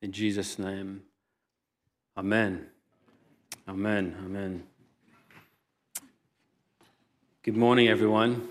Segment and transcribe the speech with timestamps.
[0.00, 1.02] In Jesus' name,
[2.16, 2.66] Amen.
[3.68, 4.14] Amen.
[4.24, 4.62] Amen.
[7.42, 8.46] Good morning, everyone.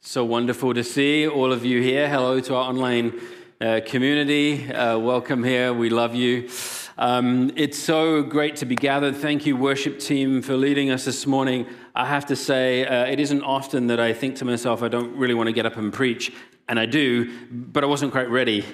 [0.00, 2.06] So wonderful to see all of you here.
[2.06, 3.18] Hello to our online
[3.62, 4.70] uh, community.
[4.70, 5.72] Uh, welcome here.
[5.72, 6.50] We love you.
[6.98, 9.16] Um, it's so great to be gathered.
[9.16, 11.66] Thank you, worship team, for leading us this morning.
[11.94, 15.16] I have to say, uh, it isn't often that I think to myself, I don't
[15.16, 16.30] really want to get up and preach,
[16.68, 18.64] and I do, but I wasn't quite ready.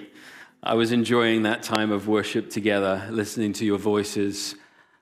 [0.62, 4.54] I was enjoying that time of worship together, listening to your voices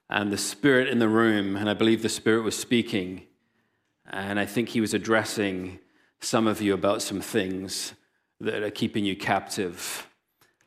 [0.09, 3.23] and the Spirit in the room, and I believe the Spirit was speaking.
[4.07, 5.79] And I think He was addressing
[6.21, 7.95] some of you about some things
[8.41, 10.09] that are keeping you captive.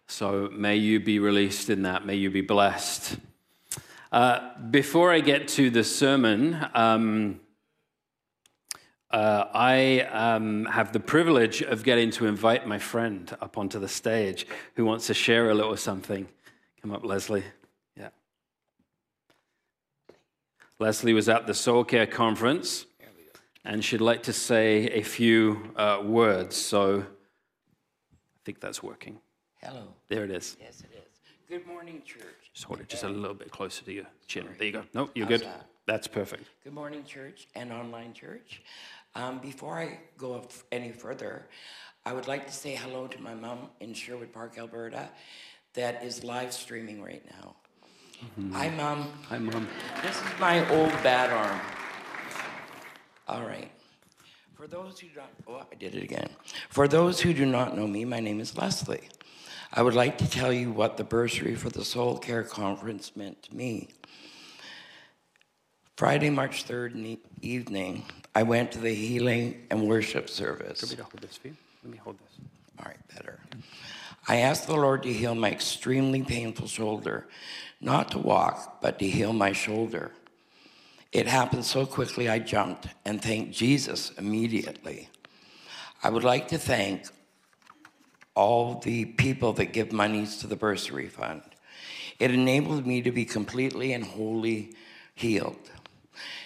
[0.08, 2.05] So may you be released in that.
[2.05, 3.18] May you be blessed.
[4.12, 7.40] Uh, before I get to the sermon, um,
[9.13, 13.88] uh, I um, have the privilege of getting to invite my friend up onto the
[13.88, 16.27] stage who wants to share a little something.
[16.81, 17.44] Come up, Leslie.
[17.95, 18.09] Yeah.
[20.79, 22.88] Leslie was at the Soul Care Conference
[23.63, 26.55] and she'd like to say a few uh, words.
[26.55, 29.20] So I think that's working.
[29.62, 29.93] Hello.
[30.10, 30.57] There it is.
[30.60, 31.04] Yes, it is.
[31.48, 32.23] Good morning, church.
[32.51, 34.48] Just hold it just a little bit closer to your chin.
[34.57, 34.84] There you go.
[34.93, 35.48] No, you're How's good.
[35.48, 35.68] that?
[35.85, 36.45] That's perfect.
[36.63, 38.62] Good morning, church and online church.
[39.16, 41.48] Um, before I go any further,
[42.06, 45.10] I would like to say hello to my mom in Sherwood Park, Alberta,
[45.74, 47.56] that is live streaming right now.
[48.54, 49.12] Hi, mom.
[49.28, 49.68] Hi, Mom.
[50.02, 51.60] This is my old bad arm.
[53.28, 53.70] All right.
[54.56, 56.30] For those who don't, oh, I did it again.
[56.70, 59.10] For those who do not know me, my name is Leslie.
[59.74, 63.44] I would like to tell you what the bursary for the Soul Care Conference meant
[63.44, 63.90] to me.
[65.97, 70.81] Friday, March 3rd in the evening, I went to the healing and worship service.
[70.81, 71.56] Want me to hold this for you?
[71.84, 72.45] Let me hold this.
[72.79, 73.39] All right, better.
[74.28, 77.28] I asked the Lord to heal my extremely painful shoulder,
[77.81, 80.11] not to walk, but to heal my shoulder.
[81.11, 85.09] It happened so quickly, I jumped and thanked Jesus immediately.
[86.01, 87.05] I would like to thank
[88.33, 91.43] all the people that give monies to the bursary fund.
[92.17, 94.75] It enabled me to be completely and wholly
[95.13, 95.69] healed.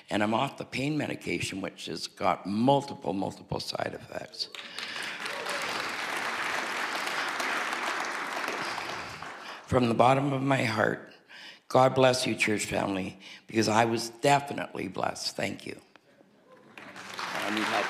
[0.09, 4.47] And I'm off the pain medication, which has got multiple, multiple side effects.
[9.65, 11.11] From the bottom of my heart,
[11.67, 15.35] God bless you, church family, because I was definitely blessed.
[15.35, 15.75] Thank you.
[17.19, 17.85] I need help.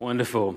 [0.00, 0.56] Wonderful.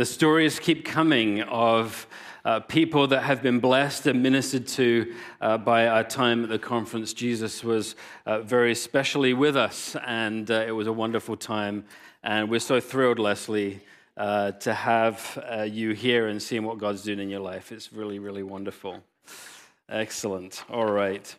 [0.00, 2.06] The stories keep coming of
[2.46, 5.12] uh, people that have been blessed and ministered to
[5.42, 7.12] uh, by our time at the conference.
[7.12, 11.84] Jesus was uh, very specially with us, and uh, it was a wonderful time.
[12.22, 13.82] And we're so thrilled, Leslie,
[14.16, 17.70] uh, to have uh, you here and seeing what God's doing in your life.
[17.70, 19.04] It's really, really wonderful.
[19.90, 20.64] Excellent.
[20.70, 21.36] All right.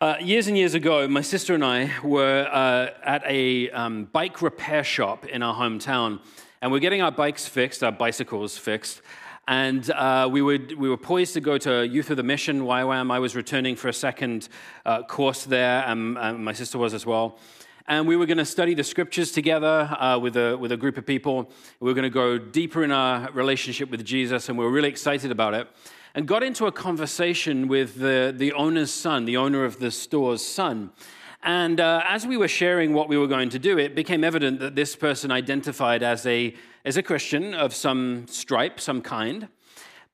[0.00, 4.42] Uh, years and years ago, my sister and I were uh, at a um, bike
[4.42, 6.18] repair shop in our hometown,
[6.64, 9.02] and we're getting our bikes fixed, our bicycles fixed.
[9.46, 13.12] And uh, we, would, we were poised to go to Youth With A Mission, YWAM.
[13.12, 14.48] I was returning for a second
[14.86, 17.38] uh, course there, and, and my sister was as well.
[17.86, 20.96] And we were going to study the scriptures together uh, with, a, with a group
[20.96, 21.50] of people.
[21.80, 24.88] We were going to go deeper in our relationship with Jesus, and we were really
[24.88, 25.68] excited about it
[26.14, 30.42] and got into a conversation with the, the owner's son, the owner of the store's
[30.42, 30.92] son.
[31.44, 34.60] And uh, as we were sharing what we were going to do, it became evident
[34.60, 36.54] that this person identified as a,
[36.86, 39.48] as a Christian of some stripe, some kind.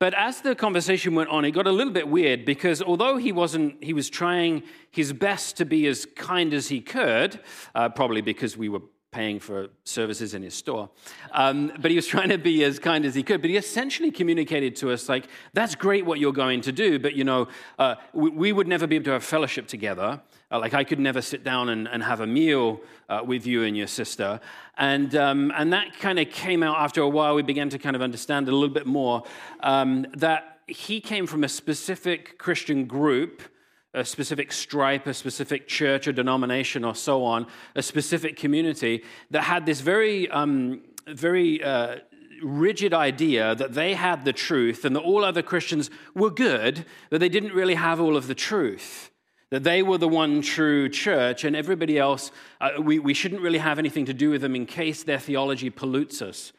[0.01, 3.31] But as the conversation went on, it got a little bit weird because although he
[3.31, 7.39] wasn't, he was trying his best to be as kind as he could,
[7.77, 8.81] uh, probably because we were
[9.13, 10.89] paying for services in his store.
[11.33, 13.41] Um, but he was trying to be as kind as he could.
[13.41, 17.15] But he essentially communicated to us, like, that's great what you're going to do, but
[17.15, 20.21] you know, uh, we, we, would never be able to have fellowship together.
[20.53, 23.65] Uh, like, I could never sit down and, and have a meal uh, with you
[23.65, 24.41] and your sister.
[24.77, 27.35] And, um, and that kind of came out after a while.
[27.35, 29.25] We began to kind of understand a little bit more
[29.61, 33.43] um, that he came from a specific Christian group
[33.93, 39.43] a specific stripe, a specific church or denomination or so on, a specific community that
[39.43, 41.97] had this very, um, very uh,
[42.43, 47.19] rigid idea that they had the truth and that all other Christians were good, that
[47.19, 49.11] they didn't really have all of the truth.
[49.51, 53.59] That they were the one true church, and everybody else, uh, we, we shouldn't really
[53.59, 56.53] have anything to do with them in case their theology pollutes us.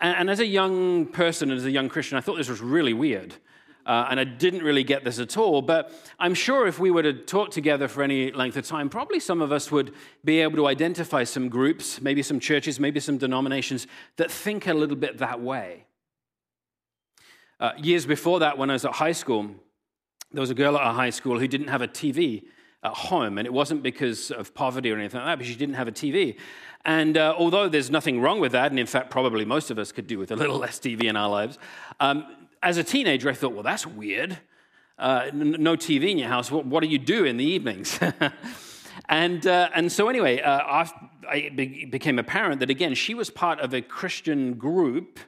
[0.00, 2.94] And, and as a young person, as a young Christian, I thought this was really
[2.94, 3.34] weird.
[3.86, 5.62] Uh, and I didn't really get this at all.
[5.62, 9.20] But I'm sure if we were to talk together for any length of time, probably
[9.20, 9.92] some of us would
[10.24, 13.86] be able to identify some groups, maybe some churches, maybe some denominations
[14.16, 15.86] that think a little bit that way.
[17.58, 19.50] Uh, years before that, when I was at high school,
[20.32, 22.44] there was a girl at our high school who didn't have a TV
[22.82, 25.74] at home, and it wasn't because of poverty or anything like that, but she didn't
[25.74, 26.36] have a TV.
[26.84, 29.92] And uh, although there's nothing wrong with that, and in fact, probably most of us
[29.92, 31.58] could do with a little less TV in our lives,
[31.98, 32.24] um,
[32.62, 34.38] as a teenager, I thought, well, that's weird.
[34.98, 36.50] Uh, no TV in your house.
[36.50, 37.98] What, what, do you do in the evenings?
[39.08, 40.84] and, uh, and so, anyway, uh,
[41.32, 45.18] it became apparent that, again, she was part of a Christian group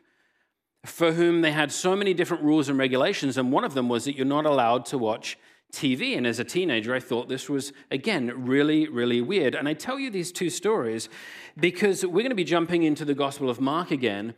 [0.85, 3.39] for whom they had so many different rules and regulations.
[3.39, 5.39] And one of them was that you're not allowed to watch
[5.73, 6.17] TV.
[6.17, 9.55] And as a teenager, I thought this was, again, really, really weird.
[9.55, 11.09] And I tell you these two stories
[11.59, 14.35] because we're going to be jumping into the Gospel of Mark again.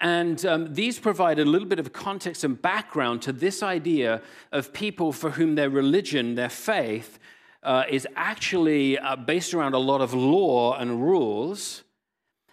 [0.00, 4.20] And um, these provide a little bit of context and background to this idea
[4.52, 7.18] of people for whom their religion, their faith,
[7.62, 11.82] uh, is actually uh, based around a lot of law and rules,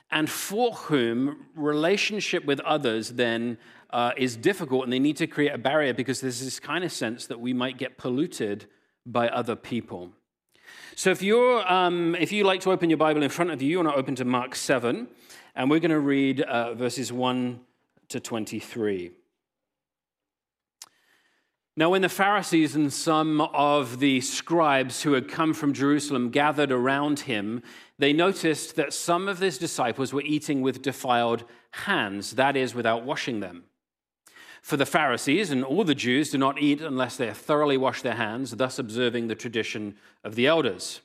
[0.10, 3.58] and for whom relationship with others then
[3.90, 6.92] uh, is difficult, and they need to create a barrier because there's this kind of
[6.92, 8.66] sense that we might get polluted
[9.06, 10.12] by other people.
[10.96, 13.70] So if you're, um, if you like to open your Bible in front of you,
[13.70, 15.08] you want to open to Mark 7.
[15.56, 17.60] And we're going to read uh, verses 1
[18.10, 19.12] to 23.
[21.76, 26.72] Now, when the Pharisees and some of the scribes who had come from Jerusalem gathered
[26.72, 27.64] around him,
[28.00, 33.06] they noticed that some of his disciples were eating with defiled hands, that is, without
[33.06, 33.64] washing them.
[34.62, 38.16] For the Pharisees and all the Jews do not eat unless they thoroughly wash their
[38.16, 41.02] hands, thus observing the tradition of the elders.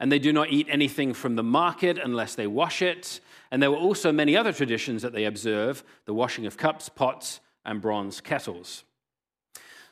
[0.00, 3.20] And they do not eat anything from the market unless they wash it
[3.50, 7.40] and there were also many other traditions that they observe the washing of cups, pots,
[7.64, 8.84] and bronze kettles.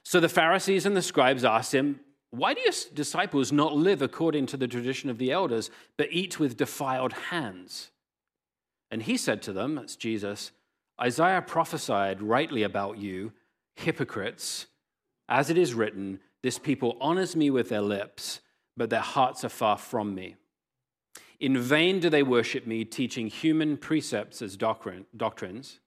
[0.04, 2.00] So the Pharisees and the scribes asked him,
[2.30, 6.38] Why do your disciples not live according to the tradition of the elders, but eat
[6.38, 7.90] with defiled hands?
[8.90, 10.52] And he said to them, That's Jesus,
[11.00, 13.32] Isaiah prophesied rightly about you,
[13.74, 14.66] hypocrites.
[15.28, 18.40] As it is written, This people honors me with their lips,
[18.78, 20.36] but their hearts are far from me.
[21.40, 25.80] In vain do they worship me, teaching human precepts as doctrine, doctrines.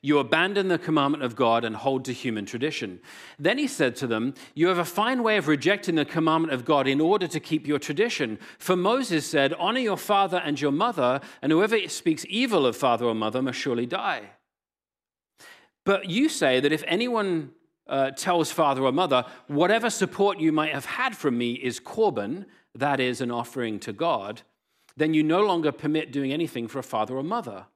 [0.00, 3.00] You abandon the commandment of God and hold to human tradition.
[3.38, 6.64] Then he said to them, You have a fine way of rejecting the commandment of
[6.64, 8.38] God in order to keep your tradition.
[8.58, 13.06] For Moses said, Honor your father and your mother, and whoever speaks evil of father
[13.06, 14.30] or mother must surely die.
[15.84, 17.52] But you say that if anyone
[17.92, 22.46] uh, tells father or mother, Whatever support you might have had from me is korban,
[22.74, 24.42] that is, an offering to God
[24.96, 27.66] then you no longer permit doing anything for a father or mother,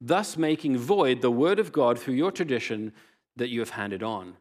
[0.00, 2.92] thus making void the word of God through your tradition
[3.36, 4.36] that you have handed on.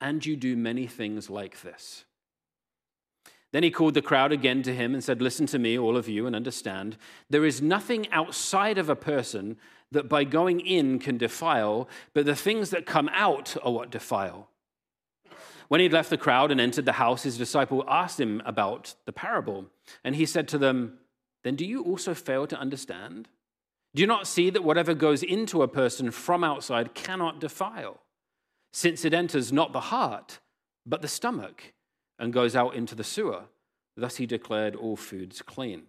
[0.00, 2.04] And you do many things like this.
[3.52, 6.08] Then he called the crowd again to him and said, Listen to me, all of
[6.08, 6.96] you, and understand.
[7.30, 9.56] There is nothing outside of a person
[9.90, 14.48] that by going in can defile, but the things that come out are what defile.
[15.68, 19.12] When he'd left the crowd and entered the house, his disciple asked him about the
[19.12, 19.66] parable.
[20.04, 20.98] And he said to them,
[21.44, 23.28] then do you also fail to understand?
[23.94, 28.00] Do you not see that whatever goes into a person from outside cannot defile,
[28.72, 30.40] since it enters not the heart,
[30.84, 31.72] but the stomach,
[32.18, 33.44] and goes out into the sewer?
[33.96, 35.84] Thus he declared all foods clean.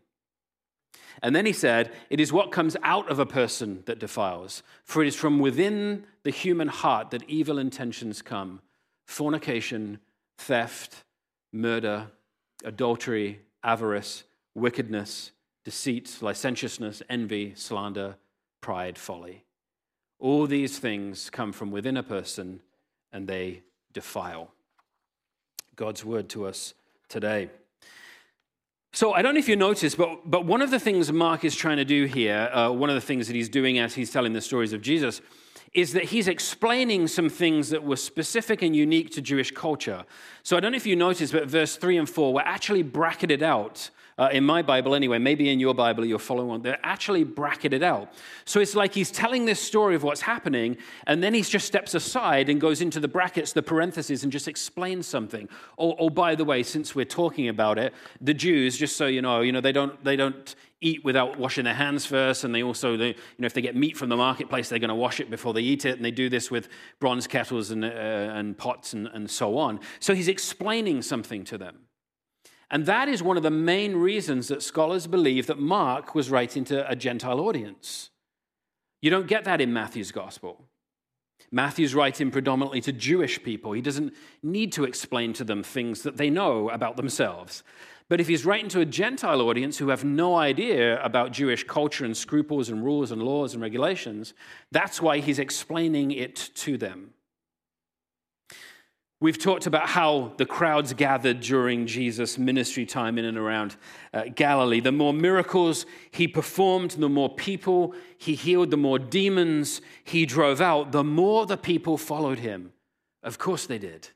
[1.21, 5.01] And then he said, It is what comes out of a person that defiles, for
[5.03, 8.61] it is from within the human heart that evil intentions come
[9.05, 9.99] fornication,
[10.37, 11.03] theft,
[11.51, 12.07] murder,
[12.63, 15.31] adultery, avarice, wickedness
[15.69, 18.15] deceit, licentiousness, envy, slander,
[18.61, 19.43] pride, folly.
[20.17, 22.61] All these things come from within a person
[23.11, 23.61] and they
[23.93, 24.51] defile.
[25.79, 26.73] God's word to us
[27.07, 27.49] today.
[28.91, 31.55] So I don't know if you noticed, but, but one of the things Mark is
[31.55, 34.33] trying to do here, uh, one of the things that he's doing as he's telling
[34.33, 35.21] the stories of Jesus,
[35.71, 40.03] is that he's explaining some things that were specific and unique to Jewish culture.
[40.43, 43.41] So I don't know if you noticed, but verse 3 and 4 were actually bracketed
[43.41, 47.23] out uh, in my Bible anyway, maybe in your Bible you're following on, they're actually
[47.23, 48.13] bracketed out.
[48.43, 51.95] So it's like he's telling this story of what's happening, and then he just steps
[51.95, 55.47] aside and goes into the brackets, the parentheses, and just explains something.
[55.77, 59.21] Oh, oh, by the way, since we're talking about it, the Jews, just so you
[59.21, 62.63] know, you know, they don't, they don't eat without washing their hands first, and they
[62.63, 65.21] also, they, you know, if they get meat from the marketplace, they're going to wash
[65.21, 66.67] it before they eat it, and they do this with
[66.99, 69.79] bronze kettles and, uh, and pots and, and so on.
[69.99, 71.88] So he's explaining something to them.
[72.71, 76.63] And that is one of the main reasons that scholars believe that Mark was writing
[76.65, 78.11] to a Gentile audience.
[79.01, 80.65] You don't get that in Matthew's gospel.
[81.51, 83.71] Matthew's writing predominantly to Jewish people.
[83.71, 87.63] He doesn't need to explain to them things that they know about themselves.
[88.07, 92.05] But if he's writing to a Gentile audience who have no idea about Jewish culture
[92.05, 94.33] and scruples and rules and laws and regulations,
[94.71, 97.11] that's why he's explaining it to them.
[99.21, 103.75] We've talked about how the crowds gathered during Jesus' ministry time in and around
[104.13, 104.79] uh, Galilee.
[104.79, 110.61] The more miracles he performed, the more people he healed, the more demons he drove
[110.61, 112.71] out, the more the people followed him.
[113.21, 114.07] Of course they did.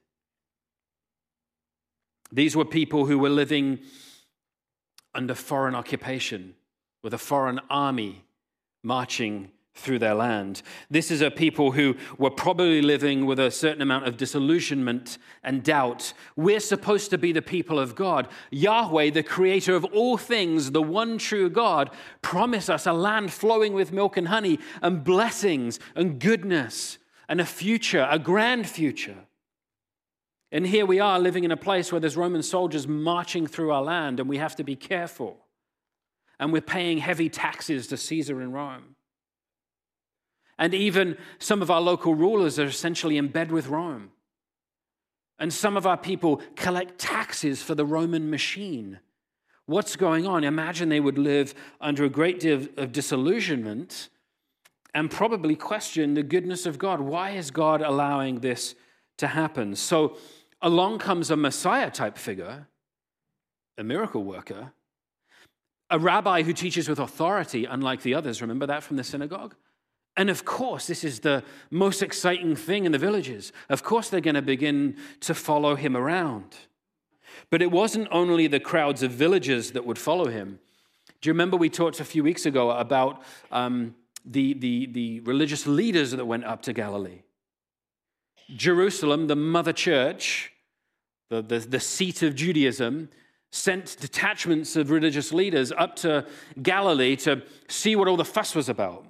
[2.31, 3.79] These were people who were living
[5.13, 6.55] under foreign occupation
[7.03, 8.23] with a foreign army
[8.83, 10.61] marching through their land.
[10.89, 15.63] This is a people who were probably living with a certain amount of disillusionment and
[15.63, 16.13] doubt.
[16.35, 18.27] We're supposed to be the people of God.
[18.51, 21.89] Yahweh, the creator of all things, the one true God,
[22.21, 27.45] promised us a land flowing with milk and honey and blessings and goodness and a
[27.45, 29.25] future, a grand future.
[30.51, 33.81] And here we are living in a place where there's Roman soldiers marching through our
[33.81, 35.39] land, and we have to be careful.
[36.39, 38.92] And we're paying heavy taxes to Caesar in Rome.
[40.57, 44.11] And even some of our local rulers are essentially in bed with Rome.
[45.39, 48.99] And some of our people collect taxes for the Roman machine.
[49.65, 50.43] What's going on?
[50.43, 54.09] Imagine they would live under a great deal of disillusionment
[54.93, 56.99] and probably question the goodness of God.
[56.99, 58.75] Why is God allowing this
[59.17, 59.75] to happen?
[59.75, 60.17] So
[60.61, 62.67] along comes a Messiah type figure,
[63.77, 64.73] a miracle worker,
[65.89, 68.41] a rabbi who teaches with authority, unlike the others.
[68.41, 69.55] Remember that from the synagogue?
[70.15, 73.51] And of course, this is the most exciting thing in the villages.
[73.69, 76.55] Of course, they're going to begin to follow him around.
[77.49, 80.59] But it wasn't only the crowds of villagers that would follow him.
[81.21, 85.65] Do you remember we talked a few weeks ago about um, the, the, the religious
[85.65, 87.21] leaders that went up to Galilee?
[88.55, 90.51] Jerusalem, the mother church,
[91.29, 93.09] the, the, the seat of Judaism,
[93.51, 96.25] sent detachments of religious leaders up to
[96.61, 99.05] Galilee to see what all the fuss was about.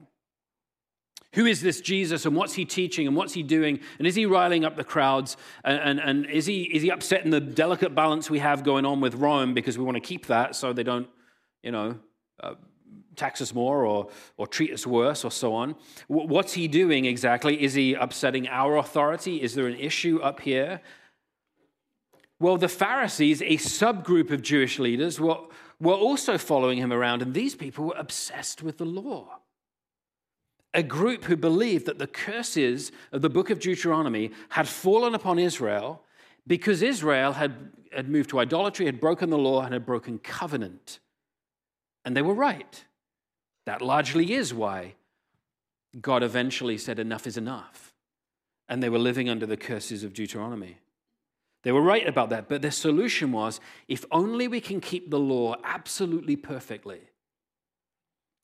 [1.34, 3.80] Who is this Jesus and what's he teaching and what's he doing?
[3.98, 5.36] And is he riling up the crowds?
[5.64, 9.02] And, and, and is, he, is he upsetting the delicate balance we have going on
[9.02, 11.08] with Rome because we want to keep that so they don't,
[11.64, 11.98] you know,
[12.42, 12.54] uh,
[13.16, 15.76] tax us more or, or treat us worse or so on?
[16.08, 17.62] What's he doing exactly?
[17.64, 19.42] Is he upsetting our authority?
[19.42, 20.82] Is there an issue up here?
[22.40, 25.38] Well, the Pharisees, a subgroup of Jewish leaders, were,
[25.80, 29.40] were also following him around, and these people were obsessed with the law
[30.74, 35.38] a group who believed that the curses of the book of Deuteronomy had fallen upon
[35.38, 36.04] Israel
[36.48, 41.00] because Israel had, had moved to idolatry, had broken the law, and had broken covenant.
[42.04, 42.84] And they were right.
[43.66, 44.96] That largely is why
[46.02, 47.94] God eventually said, Enough is enough.
[48.68, 50.78] And they were living under the curses of Deuteronomy.
[51.64, 55.20] They were right about that, but their solution was if only we can keep the
[55.20, 57.00] law absolutely perfectly,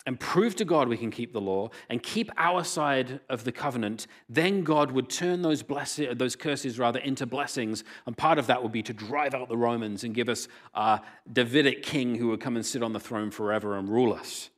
[0.09, 3.51] and prove to God we can keep the law and keep our side of the
[3.51, 7.83] covenant, then God would turn those, blessings, those curses rather into blessings.
[8.07, 11.01] And part of that would be to drive out the Romans and give us a
[11.31, 14.49] Davidic king who would come and sit on the throne forever and rule us.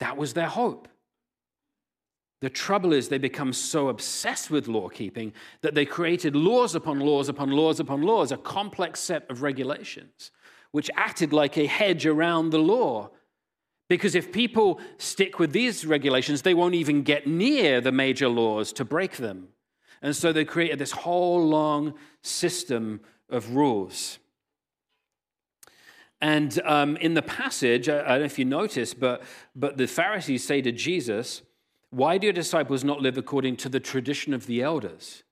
[0.00, 0.88] That was their hope.
[2.40, 7.00] The trouble is, they become so obsessed with law keeping that they created laws upon
[7.00, 10.30] laws upon laws upon laws, a complex set of regulations,
[10.70, 13.10] which acted like a hedge around the law
[13.88, 18.72] because if people stick with these regulations, they won't even get near the major laws
[18.74, 19.48] to break them.
[20.02, 23.00] And so they created this whole long system
[23.30, 24.18] of rules.
[26.20, 29.22] And um, in the passage, I, I don't know if you notice, but,
[29.54, 31.42] but the Pharisees say to Jesus,
[31.90, 35.22] Why do your disciples not live according to the tradition of the elders?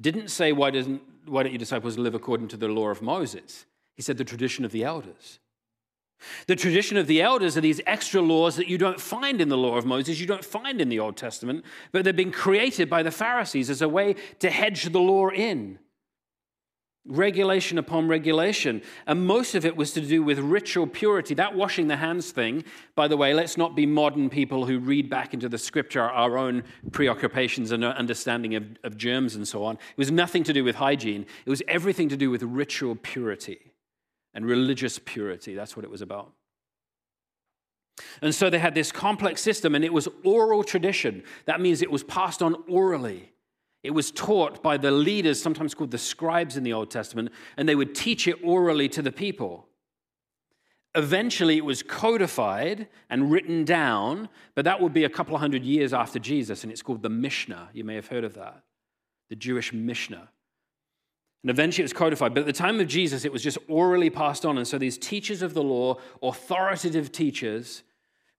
[0.00, 3.66] Didn't say, Why, doesn't, why don't your disciples live according to the law of Moses?
[3.94, 5.38] He said, The tradition of the elders.
[6.46, 9.56] The tradition of the elders are these extra laws that you don't find in the
[9.56, 13.02] law of Moses, you don't find in the Old Testament, but they've been created by
[13.02, 15.78] the Pharisees as a way to hedge the law in.
[17.06, 18.82] Regulation upon regulation.
[19.06, 21.32] And most of it was to do with ritual purity.
[21.34, 22.62] That washing the hands thing,
[22.94, 26.36] by the way, let's not be modern people who read back into the scripture our
[26.36, 26.62] own
[26.92, 29.76] preoccupations and understanding of, of germs and so on.
[29.76, 33.69] It was nothing to do with hygiene, it was everything to do with ritual purity
[34.34, 35.54] and religious purity.
[35.54, 36.32] That's what it was about.
[38.22, 41.22] And so they had this complex system, and it was oral tradition.
[41.44, 43.32] That means it was passed on orally.
[43.82, 47.68] It was taught by the leaders, sometimes called the scribes in the Old Testament, and
[47.68, 49.66] they would teach it orally to the people.
[50.94, 55.64] Eventually, it was codified and written down, but that would be a couple of hundred
[55.64, 57.70] years after Jesus, and it's called the Mishnah.
[57.72, 58.62] You may have heard of that,
[59.28, 60.28] the Jewish Mishnah.
[61.42, 62.34] And eventually it was codified.
[62.34, 64.58] But at the time of Jesus, it was just orally passed on.
[64.58, 67.82] And so these teachers of the law, authoritative teachers,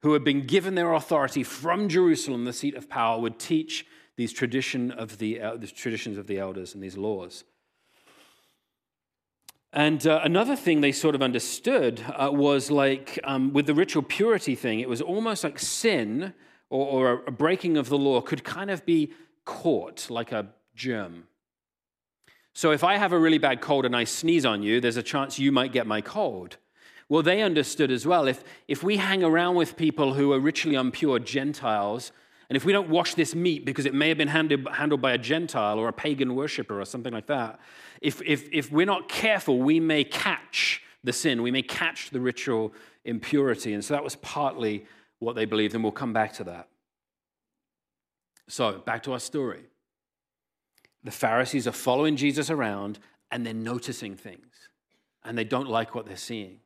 [0.01, 3.85] who had been given their authority from Jerusalem, the seat of power, would teach
[4.17, 7.43] these tradition of the, uh, the traditions of the elders and these laws.
[9.73, 14.03] And uh, another thing they sort of understood uh, was like um, with the ritual
[14.03, 16.33] purity thing, it was almost like sin
[16.69, 19.13] or, or a breaking of the law could kind of be
[19.45, 21.23] caught like a germ.
[22.53, 25.03] So if I have a really bad cold and I sneeze on you, there's a
[25.03, 26.57] chance you might get my cold.
[27.07, 28.27] Well, they understood as well.
[28.27, 32.11] If, if we hang around with people who are ritually impure Gentiles,
[32.49, 35.13] and if we don't wash this meat because it may have been handled, handled by
[35.13, 37.59] a Gentile or a pagan worshiper or something like that,
[38.01, 42.19] if, if, if we're not careful, we may catch the sin, we may catch the
[42.19, 42.73] ritual
[43.05, 43.73] impurity.
[43.73, 44.85] And so that was partly
[45.19, 46.67] what they believed, and we'll come back to that.
[48.47, 49.63] So, back to our story.
[51.03, 52.99] The Pharisees are following Jesus around
[53.31, 54.51] and they're noticing things,
[55.23, 56.59] and they don't like what they're seeing.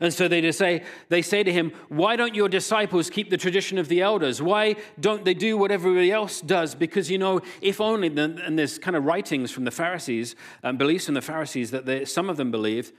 [0.00, 3.36] And so they just say, they say to him, Why don't your disciples keep the
[3.36, 4.40] tradition of the elders?
[4.40, 6.74] Why don't they do what everybody else does?
[6.74, 11.06] Because, you know, if only, and there's kind of writings from the Pharisees, um, beliefs
[11.06, 12.92] from the Pharisees that they, some of them believe,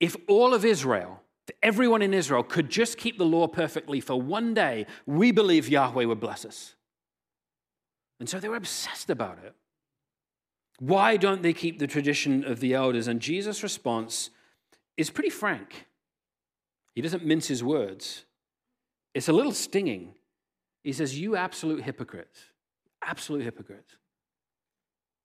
[0.00, 1.22] if all of Israel,
[1.62, 6.04] everyone in Israel could just keep the law perfectly for one day, we believe Yahweh
[6.04, 6.74] would bless us.
[8.22, 9.52] And so they were obsessed about it.
[10.78, 13.08] Why don't they keep the tradition of the elders?
[13.08, 14.30] And Jesus' response
[14.96, 15.86] is pretty frank.
[16.94, 18.24] He doesn't mince his words.
[19.12, 20.14] It's a little stinging.
[20.84, 22.38] He says, You absolute hypocrites,
[23.04, 23.96] absolute hypocrites.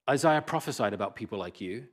[0.09, 1.83] Isaiah prophesied about people like you.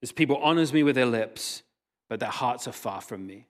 [0.00, 1.64] This people honors me with their lips,
[2.08, 3.48] but their hearts are far from me.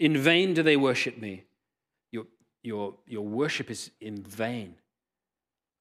[0.00, 1.44] In vain do they worship me.
[2.10, 2.24] Your,
[2.64, 4.74] your, your worship is in vain,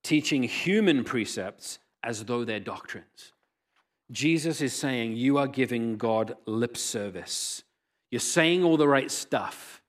[0.07, 3.33] teaching human precepts as though they're doctrines.
[4.09, 7.63] Jesus is saying, You are giving God lip service.
[8.09, 9.81] You're saying all the right stuff,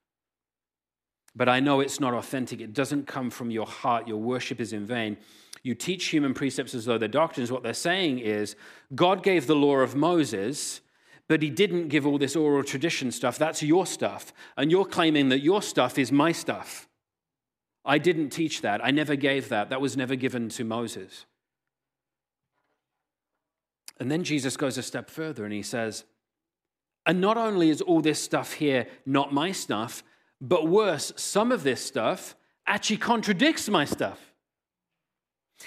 [1.37, 2.61] but I know it's not authentic.
[2.61, 4.09] It doesn't come from your heart.
[4.09, 5.19] Your worship is in vain.
[5.63, 7.53] You teach human precepts as though they're doctrines.
[7.53, 8.57] What they're saying is
[8.97, 10.81] God gave the law of Moses,
[11.29, 13.39] but he didn't give all this oral tradition stuff.
[13.39, 14.33] That's your stuff.
[14.57, 16.88] And you're claiming that your stuff is my stuff.
[17.85, 18.85] I didn't teach that.
[18.85, 19.71] I never gave that.
[19.71, 21.25] That was never given to Moses.
[23.99, 26.05] And then Jesus goes a step further and he says,
[27.07, 30.05] and not only is all this stuff here not my stuff,
[30.41, 32.37] but worse, some of this stuff
[32.67, 34.21] actually contradicts my stuff.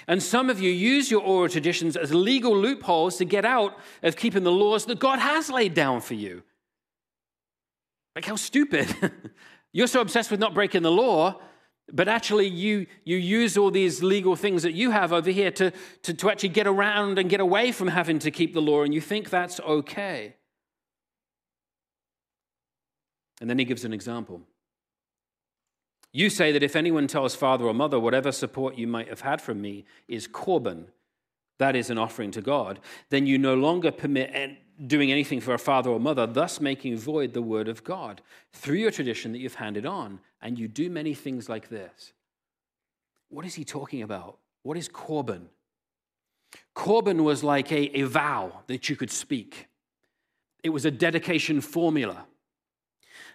[0.08, 4.16] And some of you use your oral traditions as legal loopholes to get out of
[4.16, 6.42] keeping the laws that God has laid down for you.
[8.14, 8.88] Like, how stupid.
[9.72, 11.40] You're so obsessed with not breaking the law,
[11.90, 15.72] but actually you, you use all these legal things that you have over here to,
[16.02, 18.94] to, to actually get around and get away from having to keep the law, and
[18.94, 20.36] you think that's okay.
[23.40, 24.42] And then he gives an example.
[26.12, 29.40] You say that if anyone tells father or mother, whatever support you might have had
[29.40, 30.84] from me is korban,
[31.58, 34.30] that is an offering to God, then you no longer permit
[34.86, 38.20] doing anything for a father or mother, thus making void the word of God
[38.52, 40.20] through your tradition that you've handed on.
[40.40, 42.12] And you do many things like this.
[43.28, 44.38] What is he talking about?
[44.62, 45.46] What is korban?
[46.74, 49.68] Korban was like a, a vow that you could speak,
[50.62, 52.26] it was a dedication formula.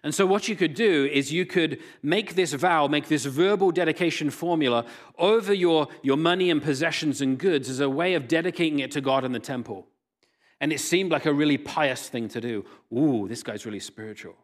[0.04, 3.72] And so, what you could do is you could make this vow, make this verbal
[3.72, 4.86] dedication formula
[5.18, 9.02] over your, your money and possessions and goods as a way of dedicating it to
[9.02, 9.88] God in the temple.
[10.60, 12.66] And it seemed like a really pious thing to do.
[12.92, 14.36] Ooh, this guy's really spiritual.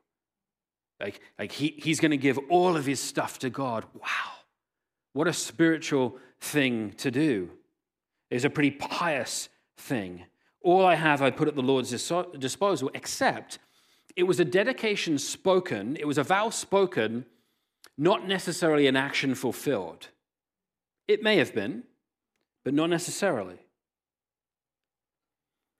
[0.99, 3.85] Like, like he, he's going to give all of his stuff to God.
[3.95, 4.31] Wow.
[5.13, 7.49] What a spiritual thing to do.
[8.29, 10.23] It's a pretty pious thing.
[10.61, 13.59] All I have, I put at the Lord's disposal, except
[14.15, 17.25] it was a dedication spoken, it was a vow spoken,
[17.97, 20.07] not necessarily an action fulfilled.
[21.07, 21.83] It may have been,
[22.63, 23.57] but not necessarily.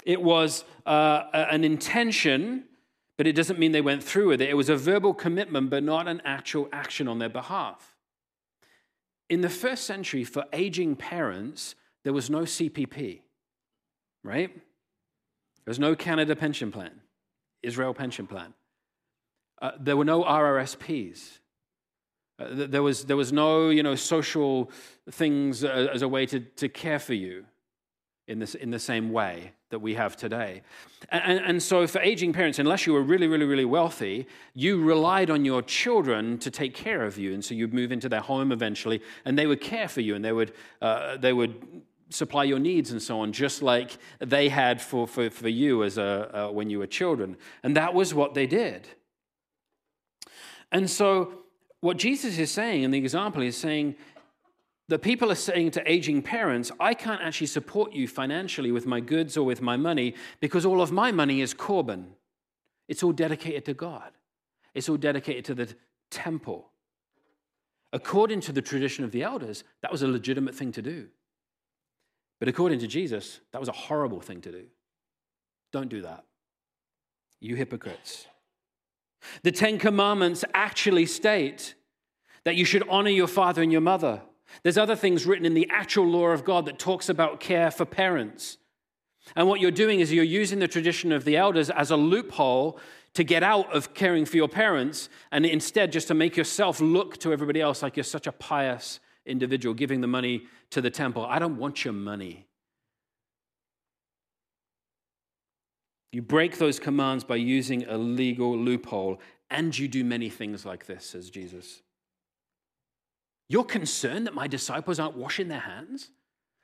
[0.06, 2.66] It was uh, an intention,
[3.18, 4.50] but it doesn't mean they went through with it.
[4.50, 7.96] It was a verbal commitment, but not an actual action on their behalf.
[9.30, 13.22] In the first century, for aging parents, there was no CPP,
[14.24, 14.54] right?
[14.54, 17.00] There was no Canada pension plan.
[17.64, 18.54] Israel Pension Plan.
[19.62, 21.40] Uh, there were no RRSPs.
[22.38, 24.70] Uh, there, was, there was no you know, social
[25.10, 27.46] things uh, as a way to, to care for you.
[28.28, 30.62] In, this, in the same way that we have today.
[31.10, 35.30] And, and, so, for aging parents, unless you were really, really, really wealthy, you relied
[35.30, 37.34] on your children to take care of you.
[37.34, 40.24] And so you'd move into their home eventually, and they would care for you, and
[40.24, 44.82] they would, uh, they would supply your needs and so on, just like they had
[44.82, 47.36] for, for, for you as a, uh, when you were children.
[47.64, 48.88] And that was what they did.
[50.72, 51.34] And so,
[51.82, 53.96] what Jesus is saying in the example is saying,
[54.90, 59.00] the people are saying to aging parents, I can't actually support you financially with my
[59.00, 62.16] goods or with my money because all of my money is Corban.
[62.88, 64.12] It's all dedicated to God,
[64.74, 65.74] it's all dedicated to the
[66.12, 66.70] temple.
[67.94, 71.10] According to the tradition of the elders, that was a legitimate thing to do.
[72.40, 74.66] But according to Jesus, that was a horrible thing to do.
[75.72, 76.26] Don't do that.
[77.40, 78.26] You hypocrites.
[79.44, 81.76] The Ten Commandments actually state
[82.46, 84.22] that you should honor your father and your mother.
[84.62, 87.86] There's other things written in the actual law of God that talks about care for
[87.86, 88.58] parents.
[89.36, 92.80] And what you're doing is you're using the tradition of the elders as a loophole
[93.14, 97.18] to get out of caring for your parents and instead just to make yourself look
[97.18, 101.26] to everybody else like you're such a pious individual giving the money to the temple.
[101.26, 102.48] I don't want your money.
[106.12, 110.86] You break those commands by using a legal loophole, and you do many things like
[110.86, 111.82] this, says Jesus.
[113.50, 116.10] You're concerned that my disciples aren't washing their hands?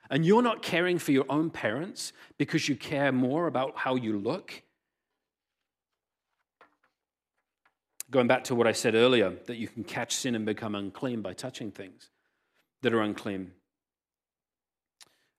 [0.10, 4.18] And you're not caring for your own parents because you care more about how you
[4.18, 4.64] look?
[8.10, 11.22] Going back to what I said earlier, that you can catch sin and become unclean
[11.22, 12.10] by touching things
[12.82, 13.52] that are unclean.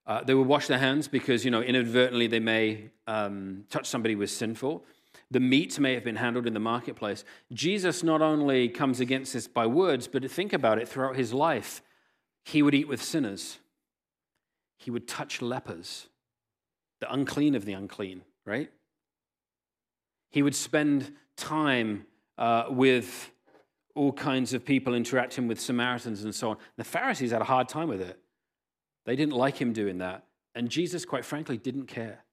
[0.06, 4.14] Uh, they will wash their hands because, you know, inadvertently they may um, touch somebody
[4.14, 4.84] who is sinful.
[5.30, 7.24] The meat may have been handled in the marketplace.
[7.52, 11.82] Jesus not only comes against this by words, but think about it throughout his life.
[12.44, 13.58] He would eat with sinners,
[14.78, 16.08] he would touch lepers,
[17.00, 18.70] the unclean of the unclean, right?
[20.30, 22.06] He would spend time
[22.38, 23.30] uh, with
[23.94, 26.56] all kinds of people interacting with Samaritans and so on.
[26.76, 28.18] The Pharisees had a hard time with it.
[29.04, 30.24] They didn't like him doing that.
[30.54, 32.24] And Jesus, quite frankly, didn't care.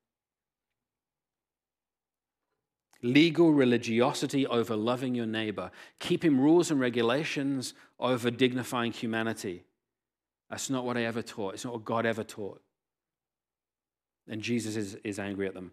[3.02, 9.64] Legal religiosity over loving your neighbor, keeping rules and regulations over dignifying humanity.
[10.50, 11.54] That's not what I ever taught.
[11.54, 12.62] It's not what God ever taught.
[14.28, 15.72] And Jesus is, is angry at them.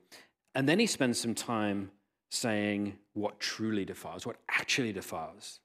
[0.54, 1.90] And then he spends some time
[2.30, 5.60] saying what truly defiles, what actually defiles.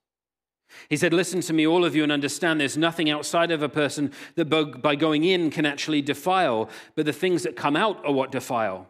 [0.87, 3.69] He said, Listen to me, all of you, and understand there's nothing outside of a
[3.69, 8.13] person that by going in can actually defile, but the things that come out are
[8.13, 8.87] what defile.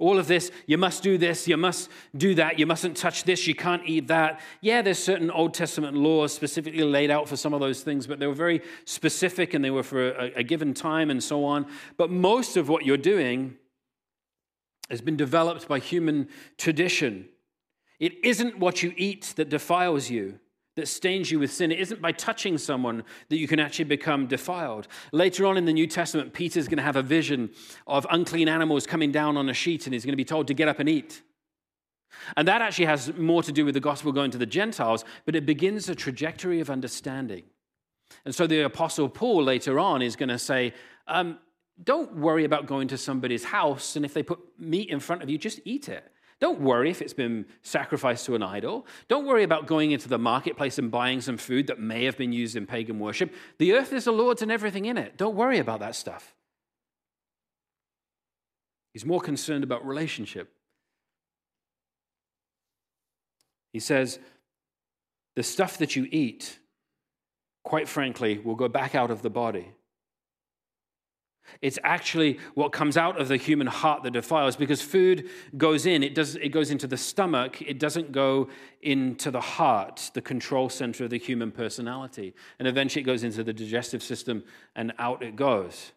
[0.00, 3.46] All of this, you must do this, you must do that, you mustn't touch this,
[3.46, 4.40] you can't eat that.
[4.62, 8.18] Yeah, there's certain Old Testament laws specifically laid out for some of those things, but
[8.18, 11.66] they were very specific and they were for a, a given time and so on.
[11.98, 13.58] But most of what you're doing
[14.88, 17.28] has been developed by human tradition.
[17.98, 20.40] It isn't what you eat that defiles you,
[20.80, 21.70] that stains you with sin.
[21.70, 24.88] It isn't by touching someone that you can actually become defiled.
[25.12, 27.50] Later on in the New Testament, Peter's going to have a vision
[27.86, 30.54] of unclean animals coming down on a sheet, and he's going to be told to
[30.54, 31.22] get up and eat.
[32.36, 35.36] And that actually has more to do with the gospel going to the Gentiles, but
[35.36, 37.44] it begins a trajectory of understanding.
[38.24, 40.74] And so the Apostle Paul later on is going to say,
[41.06, 41.38] um,
[41.82, 45.30] Don't worry about going to somebody's house, and if they put meat in front of
[45.30, 46.10] you, just eat it.
[46.40, 48.86] Don't worry if it's been sacrificed to an idol.
[49.08, 52.32] Don't worry about going into the marketplace and buying some food that may have been
[52.32, 53.34] used in pagan worship.
[53.58, 55.18] The earth is the Lord's and everything in it.
[55.18, 56.34] Don't worry about that stuff.
[58.94, 60.50] He's more concerned about relationship.
[63.72, 64.18] He says,
[65.36, 66.58] the stuff that you eat,
[67.62, 69.72] quite frankly, will go back out of the body.
[71.62, 76.02] It's actually what comes out of the human heart that defiles because food goes in,
[76.02, 78.48] it, does, it goes into the stomach, it doesn't go
[78.82, 82.34] into the heart, the control center of the human personality.
[82.58, 84.44] And eventually it goes into the digestive system
[84.76, 85.92] and out it goes.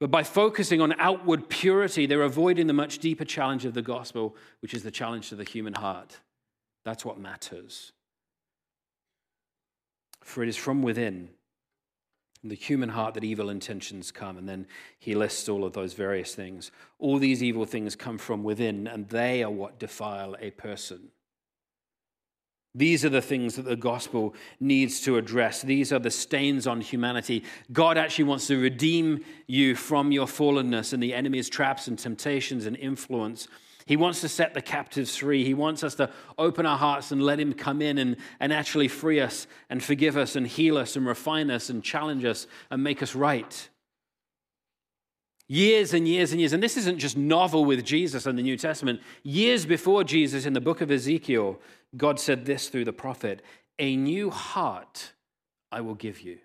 [0.00, 4.36] But by focusing on outward purity, they're avoiding the much deeper challenge of the gospel,
[4.60, 6.20] which is the challenge to the human heart.
[6.84, 7.92] That's what matters.
[10.22, 11.30] For it is from within
[12.44, 14.38] the human heart that evil intentions come.
[14.38, 14.66] And then
[14.98, 16.70] he lists all of those various things.
[16.98, 21.10] All these evil things come from within, and they are what defile a person.
[22.74, 25.62] These are the things that the gospel needs to address.
[25.62, 27.42] These are the stains on humanity.
[27.72, 32.66] God actually wants to redeem you from your fallenness and the enemy's traps and temptations
[32.66, 33.48] and influence.
[33.88, 35.46] He wants to set the captives free.
[35.46, 38.86] He wants us to open our hearts and let Him come in and, and actually
[38.86, 42.84] free us and forgive us and heal us and refine us and challenge us and
[42.84, 43.70] make us right.
[45.48, 48.58] Years and years and years, and this isn't just novel with Jesus in the New
[48.58, 49.00] Testament.
[49.22, 51.58] Years before Jesus, in the book of Ezekiel,
[51.96, 53.40] God said this through the prophet
[53.78, 55.14] A new heart
[55.72, 56.40] I will give you,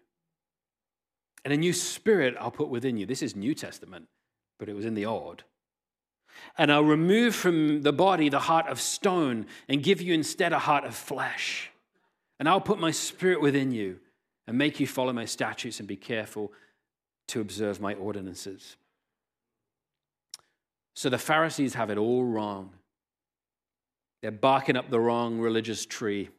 [1.43, 3.05] and a new spirit I'll put within you.
[3.05, 4.05] This is New Testament,
[4.59, 5.43] but it was in the Old.
[6.57, 10.59] And I'll remove from the body the heart of stone and give you instead a
[10.59, 11.71] heart of flesh.
[12.39, 13.99] And I'll put my spirit within you
[14.47, 16.51] and make you follow my statutes and be careful
[17.27, 18.75] to observe my ordinances.
[20.93, 22.71] So the Pharisees have it all wrong.
[24.21, 26.29] They're barking up the wrong religious tree.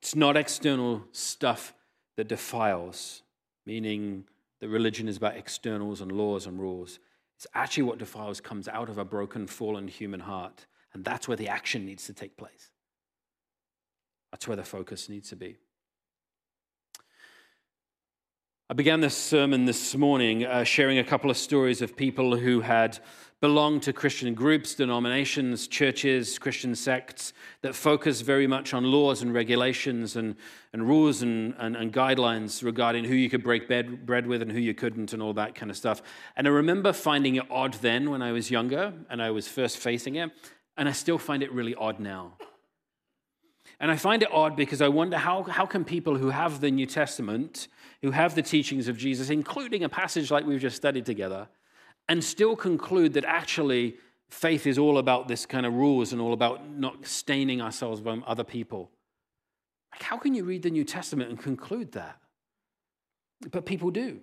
[0.00, 1.74] It's not external stuff
[2.16, 3.22] that defiles,
[3.66, 4.24] meaning
[4.60, 6.98] that religion is about externals and laws and rules.
[7.42, 10.64] It's actually what defiles comes out of a broken, fallen human heart.
[10.94, 12.70] And that's where the action needs to take place.
[14.30, 15.56] That's where the focus needs to be.
[18.72, 22.62] I began this sermon this morning uh, sharing a couple of stories of people who
[22.62, 22.98] had
[23.42, 29.34] belonged to Christian groups, denominations, churches, Christian sects that focus very much on laws and
[29.34, 30.36] regulations and,
[30.72, 34.50] and rules and, and, and guidelines regarding who you could break bed, bread with and
[34.50, 36.00] who you couldn't and all that kind of stuff.
[36.34, 39.76] And I remember finding it odd then when I was younger and I was first
[39.76, 40.30] facing it,
[40.78, 42.38] and I still find it really odd now.
[43.78, 46.70] And I find it odd because I wonder how, how can people who have the
[46.70, 47.68] New Testament,
[48.02, 51.48] who have the teachings of Jesus, including a passage like we've just studied together,
[52.08, 53.96] and still conclude that actually
[54.28, 58.18] faith is all about this kind of rules and all about not staining ourselves by
[58.26, 58.90] other people.
[59.92, 62.18] Like, how can you read the New Testament and conclude that?
[63.50, 64.20] But people do.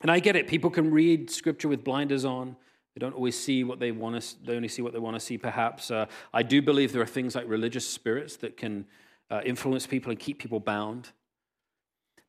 [0.00, 0.48] And I get it.
[0.48, 2.56] People can read scripture with blinders on.
[2.94, 5.20] They don't always see what they want to, they only see what they want to
[5.20, 5.90] see, perhaps.
[5.90, 8.84] Uh, I do believe there are things like religious spirits that can
[9.30, 11.12] uh, influence people and keep people bound.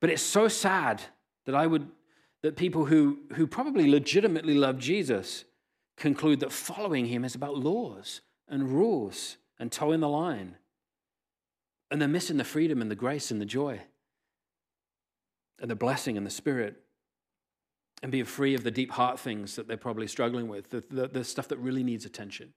[0.04, 1.02] But it's so sad
[1.46, 1.88] that I would
[2.42, 5.46] that people who, who probably legitimately love Jesus
[5.96, 10.58] conclude that following him is about laws and rules and toeing the line.
[11.90, 13.80] And they're missing the freedom and the grace and the joy
[15.62, 16.82] and the blessing and the spirit
[18.02, 21.08] and being free of the deep heart things that they're probably struggling with, the, the,
[21.08, 22.54] the stuff that really needs attention.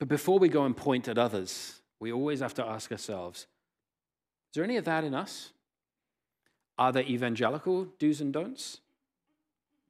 [0.00, 3.46] But before we go and point at others, we always have to ask ourselves
[4.50, 5.52] is there any of that in us?
[6.78, 8.80] Are there evangelical do's and don'ts?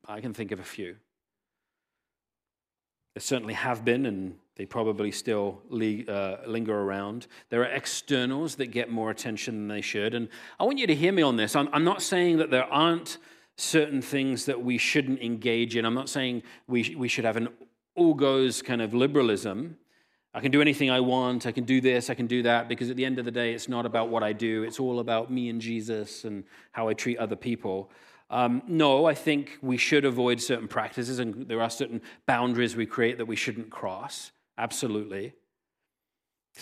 [0.07, 0.97] I can think of a few.
[3.15, 7.27] There certainly have been, and they probably still uh, linger around.
[7.51, 10.15] There are externals that get more attention than they should.
[10.15, 10.29] And
[10.61, 11.57] I want you to hear me on this.
[11.57, 13.19] I'm, not saying that there aren't
[13.57, 15.85] certain things that we shouldn't engage in.
[15.85, 17.49] I'm not saying we, we should have an
[17.95, 19.79] all goes kind of liberalism.
[20.37, 21.47] I can do anything I want.
[21.47, 22.11] I can do this.
[22.11, 22.69] I can do that.
[22.69, 24.65] Because at the end of the day, it's not about what I do.
[24.65, 27.91] It's all about me and Jesus and how I treat other people.
[28.29, 32.85] Um, no, I think we should avoid certain practices, and there are certain boundaries we
[32.85, 34.31] create that we shouldn't cross.
[34.59, 35.33] Absolutely.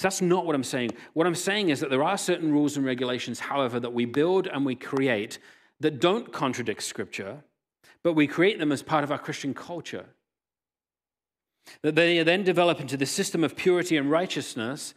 [0.00, 0.92] that's not what I'm saying.
[1.14, 4.46] What I'm saying is that there are certain rules and regulations, however, that we build
[4.46, 5.40] and we create
[5.80, 7.42] that don't contradict Scripture,
[8.04, 10.06] but we create them as part of our Christian culture.
[11.82, 14.94] That they then develop into the system of purity and righteousness.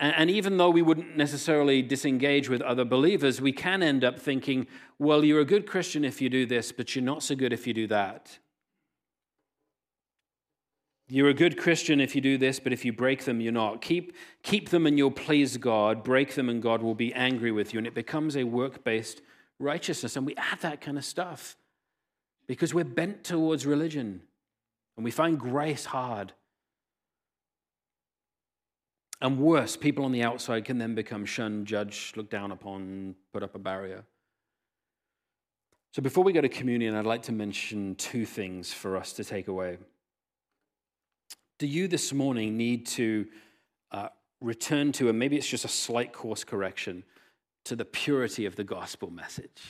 [0.00, 4.68] And even though we wouldn't necessarily disengage with other believers, we can end up thinking,
[4.98, 7.66] well, you're a good Christian if you do this, but you're not so good if
[7.66, 8.38] you do that.
[11.10, 13.80] You're a good Christian if you do this, but if you break them, you're not.
[13.80, 16.04] Keep, keep them and you'll please God.
[16.04, 17.78] Break them and God will be angry with you.
[17.78, 19.22] And it becomes a work based
[19.58, 20.16] righteousness.
[20.16, 21.56] And we add that kind of stuff
[22.46, 24.22] because we're bent towards religion.
[24.98, 26.32] And we find grace hard.
[29.22, 33.44] And worse, people on the outside can then become shunned, judged, looked down upon, put
[33.44, 34.02] up a barrier.
[35.92, 39.24] So before we go to communion, I'd like to mention two things for us to
[39.24, 39.78] take away.
[41.58, 43.28] Do you this morning need to
[43.92, 44.08] uh,
[44.40, 47.04] return to, and maybe it's just a slight course correction,
[47.66, 49.62] to the purity of the gospel message?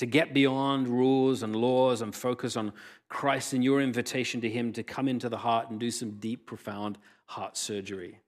[0.00, 2.72] To get beyond rules and laws and focus on
[3.10, 6.46] Christ and your invitation to Him to come into the heart and do some deep,
[6.46, 8.18] profound heart surgery.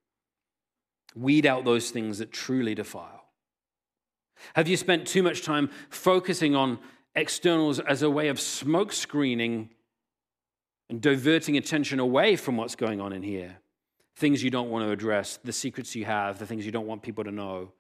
[1.17, 3.25] Weed out those things that truly defile.
[4.55, 6.79] Have you spent too much time focusing on
[7.15, 9.71] externals as a way of smoke screening
[10.91, 13.57] and diverting attention away from what's going on in here?
[14.17, 17.03] Things you don't want to address, the secrets you have, the things you don't want
[17.03, 17.73] people to know.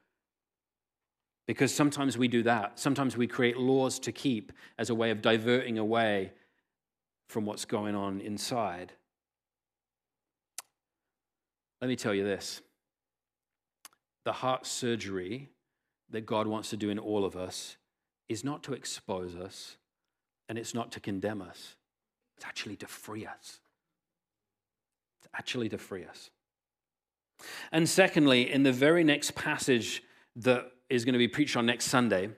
[1.46, 2.78] Because sometimes we do that.
[2.78, 6.32] Sometimes we create laws to keep as a way of diverting away
[7.28, 8.92] from what's going on inside.
[11.80, 12.62] Let me tell you this
[14.24, 15.48] the heart surgery
[16.10, 17.76] that God wants to do in all of us
[18.28, 19.76] is not to expose us
[20.48, 21.74] and it's not to condemn us,
[22.36, 23.58] it's actually to free us.
[25.20, 26.30] It's actually to free us.
[27.72, 30.02] And secondly, in the very next passage
[30.36, 32.28] that is going to be preached on next Sunday,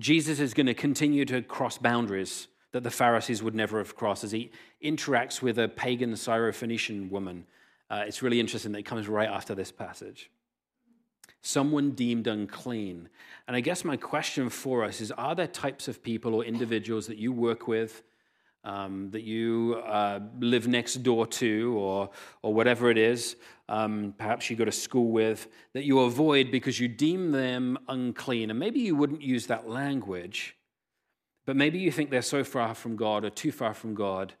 [0.00, 4.24] Jesus is going to continue to cross boundaries that the Pharisees would never have crossed
[4.24, 4.50] as he
[4.82, 7.44] interacts with a pagan Syrophoenician woman.
[7.90, 10.30] Uh, it's really interesting that it comes right after this passage.
[11.42, 13.10] Someone deemed unclean.
[13.46, 17.06] And I guess my question for us is Are there types of people or individuals
[17.08, 18.02] that you work with,
[18.64, 22.10] um, that you uh, live next door to, or,
[22.42, 23.36] or whatever it is,
[23.68, 28.50] um, perhaps you go to school with, that you avoid because you deem them unclean?
[28.50, 30.56] And maybe you wouldn't use that language
[31.48, 34.34] but maybe you think they're so far from God or too far from God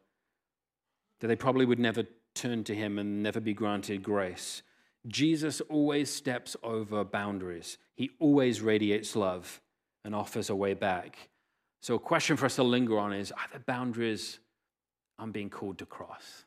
[1.20, 2.04] that they probably would never
[2.34, 4.60] turn to Him and never be granted grace.
[5.06, 9.62] Jesus always steps over boundaries, He always radiates love
[10.04, 11.30] and offers a way back.
[11.80, 14.38] So, a question for us to linger on is are there boundaries
[15.18, 16.44] I'm being called to cross?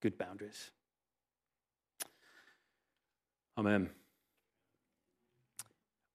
[0.00, 0.70] Good boundaries.
[3.56, 3.90] Amen.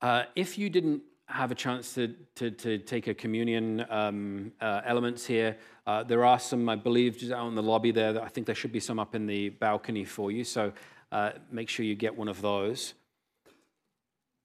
[0.01, 4.81] Uh, if you didn't have a chance to, to, to take a communion um, uh,
[4.85, 5.57] elements here.
[5.87, 8.21] Uh, there are some, I believe, just out in the lobby there.
[8.21, 10.43] I think there should be some up in the balcony for you.
[10.43, 10.73] So
[11.11, 12.93] uh, make sure you get one of those.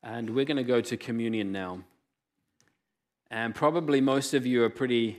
[0.02, 1.80] And we're going to go to communion now.
[3.30, 5.18] And probably most of you are pretty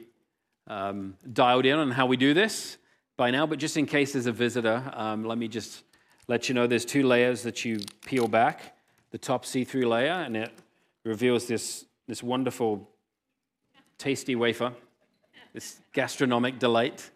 [0.67, 2.77] um, dialed in on how we do this
[3.17, 5.83] by now, but just in case there's a visitor, um, let me just
[6.27, 8.75] let you know there's two layers that you peel back
[9.11, 10.51] the top see through layer, and it
[11.03, 12.87] reveals this, this wonderful,
[13.97, 14.73] tasty wafer,
[15.53, 17.09] this gastronomic delight.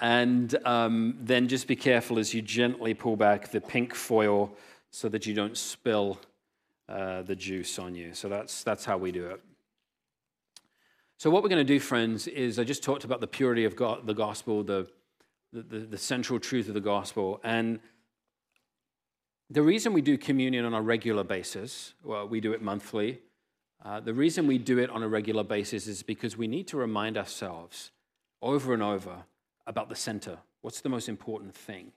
[0.00, 4.56] And um, then just be careful as you gently pull back the pink foil
[4.90, 6.18] so that you don't spill
[6.88, 8.14] uh, the juice on you.
[8.14, 9.40] So that's, that's how we do it.
[11.18, 13.76] So, what we're going to do, friends, is I just talked about the purity of
[13.76, 14.88] God, the gospel, the,
[15.52, 17.40] the, the central truth of the gospel.
[17.44, 17.78] And
[19.48, 23.20] the reason we do communion on a regular basis, well, we do it monthly,
[23.84, 26.76] uh, the reason we do it on a regular basis is because we need to
[26.76, 27.90] remind ourselves
[28.40, 29.24] over and over
[29.66, 30.38] about the center.
[30.60, 31.92] What's the most important thing?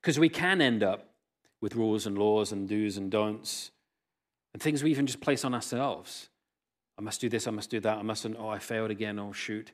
[0.00, 1.13] Because we can end up
[1.60, 3.70] with rules and laws and do's and don'ts
[4.54, 6.30] and things we even just place on ourselves.
[6.96, 9.32] I must do this, I must do that, I mustn't, oh, I failed again, oh,
[9.32, 9.72] shoot,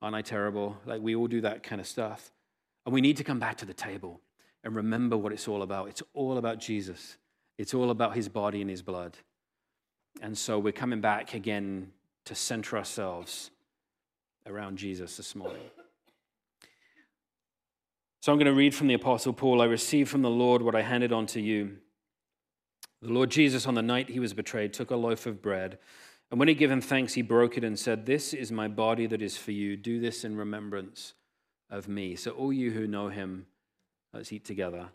[0.00, 0.78] aren't I terrible?
[0.86, 2.30] Like we all do that kind of stuff.
[2.86, 4.20] And we need to come back to the table
[4.62, 5.88] and remember what it's all about.
[5.88, 7.18] It's all about Jesus,
[7.58, 9.18] it's all about his body and his blood.
[10.20, 11.90] And so we're coming back again
[12.26, 13.50] to center ourselves
[14.46, 15.62] around Jesus this morning.
[18.22, 20.76] So I'm going to read from the Apostle Paul I received from the Lord what
[20.76, 21.78] I handed on to you.
[23.00, 25.80] The Lord Jesus, on the night he was betrayed, took a loaf of bread.
[26.30, 29.22] And when he given thanks, he broke it and said, This is my body that
[29.22, 29.76] is for you.
[29.76, 31.14] Do this in remembrance
[31.68, 32.14] of me.
[32.14, 33.46] So, all you who know him,
[34.12, 34.90] Let's eat together.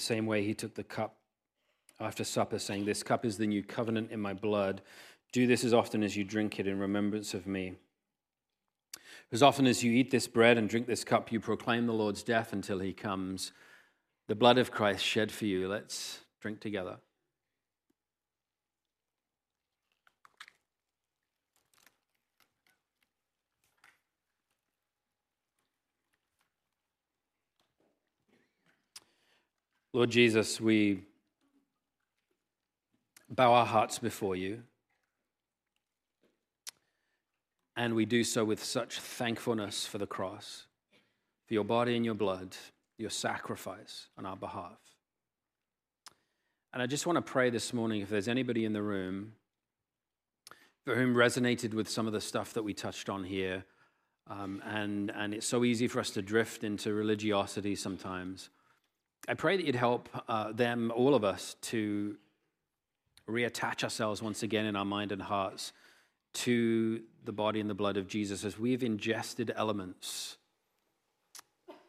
[0.00, 1.16] Same way he took the cup
[2.00, 4.82] after supper, saying, This cup is the new covenant in my blood.
[5.32, 7.74] Do this as often as you drink it in remembrance of me.
[9.32, 12.22] As often as you eat this bread and drink this cup, you proclaim the Lord's
[12.22, 13.52] death until he comes.
[14.26, 15.68] The blood of Christ shed for you.
[15.68, 16.96] Let's drink together.
[29.92, 31.02] Lord Jesus, we
[33.28, 34.62] bow our hearts before you.
[37.76, 40.66] And we do so with such thankfulness for the cross,
[41.46, 42.56] for your body and your blood,
[42.98, 44.78] your sacrifice on our behalf.
[46.72, 49.32] And I just want to pray this morning if there's anybody in the room
[50.84, 53.64] for whom resonated with some of the stuff that we touched on here,
[54.28, 58.50] um, and, and it's so easy for us to drift into religiosity sometimes.
[59.28, 62.16] I pray that you'd help uh, them, all of us, to
[63.28, 65.72] reattach ourselves once again in our mind and hearts
[66.32, 70.36] to the body and the blood of Jesus as we've ingested elements.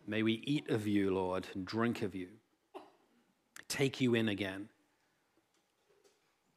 [0.05, 2.27] May we eat of you, Lord, and drink of you.
[3.67, 4.69] Take you in again,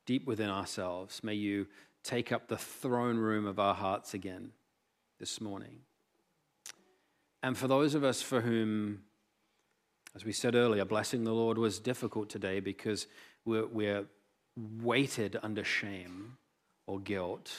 [0.07, 1.23] deep within ourselves.
[1.23, 1.67] May you
[2.03, 4.53] take up the throne room of our hearts again.
[5.21, 5.79] this morning.
[7.43, 9.03] And for those of us for whom,
[10.15, 13.07] as we said earlier, blessing the Lord was difficult today because
[13.45, 14.05] we're, we're
[14.57, 16.37] weighted under shame
[16.87, 17.51] or guilt,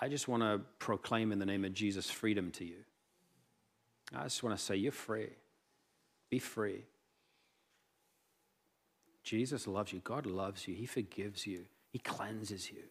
[0.00, 2.84] I just want to proclaim in the name of Jesus freedom to you.
[4.14, 5.30] I just want to say, you're free.
[6.30, 6.84] Be free.
[9.22, 10.00] Jesus loves you.
[10.00, 10.74] God loves you.
[10.74, 11.66] He forgives you.
[11.90, 12.82] He cleanses you.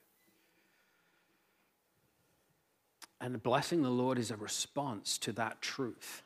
[3.19, 6.23] And blessing the Lord is a response to that truth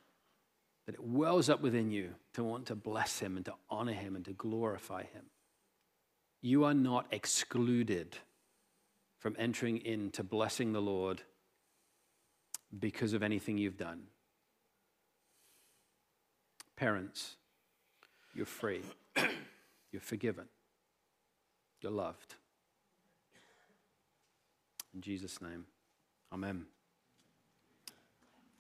[0.86, 4.16] that it wells up within you to want to bless Him and to honor Him
[4.16, 5.24] and to glorify Him.
[6.42, 8.18] You are not excluded
[9.18, 11.24] from entering into blessing the Lord
[12.78, 14.04] because of anything you've done.
[16.76, 17.38] Parents,
[18.36, 18.82] you're free,
[19.92, 20.46] you're forgiven,
[21.82, 22.36] you're loved.
[24.94, 25.66] In Jesus' name,
[26.32, 26.66] amen.